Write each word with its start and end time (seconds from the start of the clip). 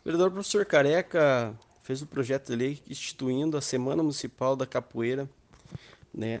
O 0.00 0.04
vereador 0.04 0.30
professor 0.30 0.64
Careca 0.64 1.52
fez 1.82 2.00
o 2.00 2.06
projeto 2.06 2.46
de 2.46 2.56
lei 2.56 2.82
instituindo 2.88 3.56
a 3.56 3.60
Semana 3.60 4.00
Municipal 4.00 4.54
da 4.54 4.64
Capoeira, 4.64 5.28
né, 6.14 6.40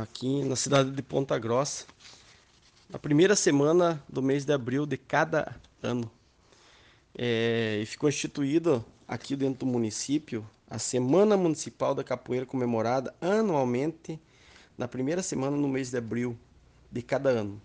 aqui 0.00 0.44
na 0.44 0.54
cidade 0.54 0.92
de 0.92 1.02
Ponta 1.02 1.36
Grossa, 1.36 1.86
na 2.88 2.96
primeira 2.98 3.34
semana 3.34 4.02
do 4.08 4.22
mês 4.22 4.44
de 4.44 4.52
abril 4.52 4.86
de 4.86 4.96
cada 4.96 5.56
ano. 5.82 6.08
É, 7.18 7.80
e 7.82 7.86
ficou 7.86 8.08
instituído 8.08 8.84
aqui 9.08 9.34
dentro 9.34 9.66
do 9.66 9.72
município 9.72 10.48
a 10.70 10.78
Semana 10.78 11.36
Municipal 11.36 11.96
da 11.96 12.04
Capoeira 12.04 12.46
comemorada 12.46 13.12
anualmente 13.20 14.20
na 14.78 14.86
primeira 14.86 15.22
semana 15.22 15.56
no 15.56 15.68
mês 15.68 15.90
de 15.90 15.98
abril 15.98 16.38
de 16.92 17.02
cada 17.02 17.30
ano, 17.30 17.60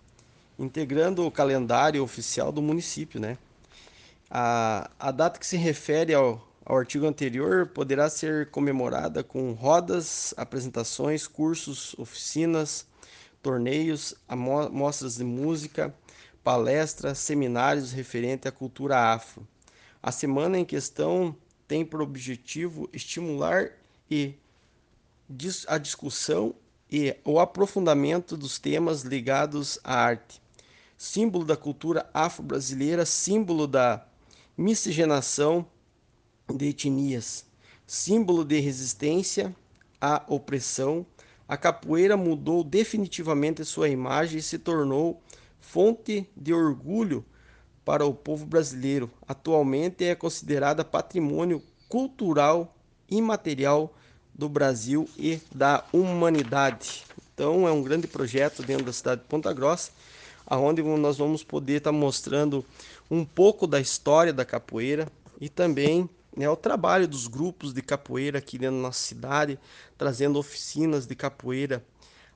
integrando 0.58 1.24
o 1.24 1.32
calendário 1.32 2.04
oficial 2.04 2.52
do 2.52 2.64
município, 2.64 3.20
né? 3.20 3.38
A, 4.32 4.92
a 5.00 5.12
data 5.12 5.40
que 5.40 5.46
se 5.46 5.58
refere 5.58 6.14
ao, 6.14 6.48
ao 6.64 6.78
artigo 6.78 7.08
anterior 7.08 7.66
poderá 7.68 8.08
ser 8.10 8.52
comemorada 8.52 9.24
com 9.24 9.54
rodas, 9.54 10.36
apresentações, 10.38 11.26
cursos, 11.26 11.96
oficinas, 11.98 12.86
torneios, 13.42 14.14
mostras 14.72 15.16
de 15.16 15.24
música, 15.24 15.96
palestras, 16.44 17.18
seminários 17.18 17.92
referente 17.92 18.48
à 18.48 18.52
cultura 18.52 19.14
afro. 19.14 19.48
A 20.02 20.12
semana 20.12 20.60
em 20.60 20.66
questão 20.66 21.36
tem 21.68 21.84
por 21.84 22.00
objetivo 22.00 22.88
estimular 22.94 23.72
e 24.10 24.36
a 25.68 25.78
discussão 25.80 26.54
e 26.92 27.16
o 27.24 27.40
aprofundamento 27.40 28.38
dos 28.38 28.60
temas 28.60 29.02
ligados 29.02 29.80
à 29.84 29.96
arte. 29.96 30.42
Símbolo 30.98 31.46
da 31.46 31.56
cultura 31.56 32.10
afro-brasileira, 32.14 33.06
símbolo 33.06 33.68
da 33.68 34.06
miscigenação 34.60 35.66
de 36.54 36.68
etnias, 36.68 37.46
símbolo 37.88 38.44
de 38.44 38.60
resistência 38.60 39.56
à 40.02 40.22
opressão, 40.28 41.06
a 41.48 41.56
capoeira 41.56 42.18
mudou 42.18 42.62
definitivamente 42.62 43.64
sua 43.64 43.88
imagem 43.88 44.40
e 44.40 44.42
se 44.42 44.60
tornou 44.60 45.22
fonte 45.62 46.30
de 46.36 46.54
orgulho 46.54 47.24
para 47.86 48.06
o 48.06 48.14
povo 48.14 48.46
brasileiro. 48.46 49.10
Atualmente 49.26 50.04
é 50.04 50.14
considerada 50.14 50.84
patrimônio 50.84 51.64
cultural 51.88 52.76
imaterial 53.10 53.96
do 54.36 54.50
Brasil 54.50 55.08
e 55.18 55.40
da 55.56 55.86
humanidade. 55.94 57.06
Então 57.34 57.66
é 57.66 57.72
um 57.72 57.82
grande 57.82 58.08
projeto 58.08 58.62
dentro 58.62 58.86
da 58.86 58.92
cidade 58.92 59.22
de 59.22 59.28
Ponta 59.28 59.54
Grossa 59.54 59.92
aonde 60.50 60.82
nós 60.82 61.18
vamos 61.18 61.44
poder 61.44 61.78
estar 61.78 61.92
tá 61.92 61.98
mostrando 61.98 62.66
um 63.10 63.24
pouco 63.24 63.68
da 63.68 63.80
história 63.80 64.34
da 64.34 64.44
capoeira 64.44 65.08
e 65.40 65.48
também 65.48 66.10
né, 66.36 66.50
o 66.50 66.56
trabalho 66.56 67.08
dos 67.08 67.28
grupos 67.28 67.74
de 67.74 67.82
capoeira 67.82 68.40
aqui 68.40 68.58
dentro 68.58 68.78
da 68.78 68.84
nossa 68.84 69.00
cidade, 69.00 69.60
trazendo 69.98 70.40
oficinas 70.40 71.06
de 71.06 71.16
capoeira 71.16 71.84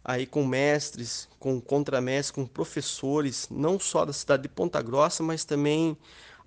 aí 0.04 0.26
com 0.26 0.46
mestres, 0.46 1.30
com 1.40 1.62
contramestres, 1.62 2.32
com 2.32 2.46
professores, 2.46 3.48
não 3.50 3.80
só 3.80 4.04
da 4.04 4.14
cidade 4.14 4.44
de 4.44 4.50
Ponta 4.50 4.82
Grossa, 4.82 5.24
mas 5.24 5.46
também 5.46 5.98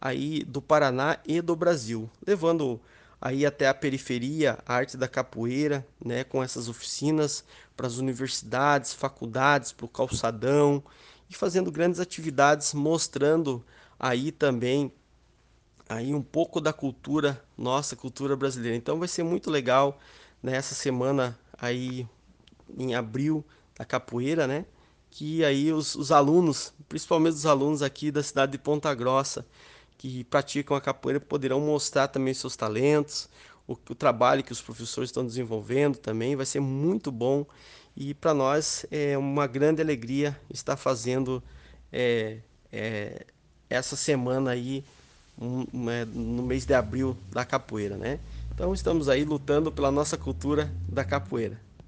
aí 0.01 0.45
do 0.45 0.61
Paraná 0.61 1.19
e 1.27 1.41
do 1.41 1.57
Brasil, 1.57 2.11
levando 2.27 2.79
aí 3.21 3.47
até 3.47 3.67
a 3.67 3.75
periferia 3.75 4.59
a 4.67 4.75
arte 4.75 4.97
da 4.97 5.09
capoeira, 5.09 5.87
né, 6.05 6.23
com 6.23 6.43
essas 6.43 6.69
oficinas 6.69 7.43
para 7.77 7.87
as 7.87 7.97
universidades, 7.97 8.93
faculdades, 8.93 9.73
para 9.73 9.87
o 9.87 9.89
calçadão 9.89 10.83
e 11.29 11.35
fazendo 11.35 11.71
grandes 11.71 12.01
atividades 12.01 12.75
mostrando 12.75 13.65
aí 13.99 14.31
também 14.31 14.93
aí 15.89 16.15
um 16.15 16.23
pouco 16.23 16.61
da 16.61 16.73
cultura 16.73 17.43
nossa 17.57 17.97
cultura 17.97 18.37
brasileira. 18.37 18.77
Então 18.77 18.99
vai 18.99 19.09
ser 19.09 19.23
muito 19.23 19.51
legal 19.51 19.99
nessa 20.43 20.75
né, 20.75 20.81
semana 20.81 21.39
aí 21.59 22.07
em 22.77 22.95
abril 22.95 23.45
da 23.77 23.85
capoeira 23.85 24.47
né 24.47 24.67
que 25.11 25.45
aí 25.45 25.73
os, 25.73 25.95
os 25.95 26.13
alunos 26.13 26.73
principalmente 26.89 27.35
os 27.35 27.47
alunos 27.47 27.83
aqui 27.83 28.11
da 28.11 28.23
cidade 28.23 28.53
de 28.53 28.59
Ponta 28.59 28.93
Grossa 28.95 29.47
que 29.97 30.25
praticam 30.25 30.77
a 30.77 30.81
capoeira 30.81 31.21
poderão 31.21 31.61
mostrar 31.61 32.09
também 32.09 32.35
seus 32.35 32.57
talentos 32.57 33.29
o, 33.67 33.73
o 33.73 33.95
trabalho 33.95 34.45
que 34.45 34.53
os 34.53 34.61
professores 34.61 35.09
estão 35.09 35.27
desenvolvendo 35.27 35.97
também 35.97 36.37
vai 36.37 36.47
ser 36.47 36.61
muito 36.61 37.11
bom 37.11 37.45
e 37.97 38.15
para 38.15 38.35
nós 38.35 38.85
é 38.91 39.17
uma 39.17 39.47
grande 39.47 39.81
alegria 39.81 40.39
estar 40.51 40.77
fazendo 40.77 41.43
é, 41.93 42.39
é, 42.73 43.27
essa 43.71 43.97
semana 43.97 44.51
aí 44.51 44.85
um, 45.39 45.67
um, 45.73 46.05
no 46.07 46.43
mês 46.43 46.65
de 46.65 46.75
abril 46.75 47.17
da 47.31 47.45
capoeira, 47.45 47.97
né? 47.97 48.19
Então 48.55 48.73
estamos 48.73 49.09
aí 49.09 49.25
lutando 49.25 49.71
pela 49.71 49.91
nossa 49.91 50.17
cultura 50.17 50.73
da 50.89 51.05
capoeira. 51.05 51.61